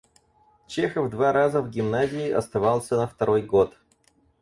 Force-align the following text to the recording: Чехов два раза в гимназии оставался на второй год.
Чехов 0.65 1.11
два 1.11 1.31
раза 1.31 1.61
в 1.61 1.69
гимназии 1.69 2.31
оставался 2.31 2.97
на 2.97 3.05
второй 3.07 3.43
год. 3.43 3.77